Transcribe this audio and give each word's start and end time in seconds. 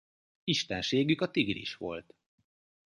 Istenségük 0.43 1.21
a 1.21 1.31
tigris 1.31 1.75
volt. 1.75 2.15